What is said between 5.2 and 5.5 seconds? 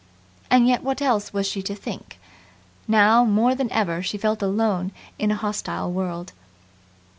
a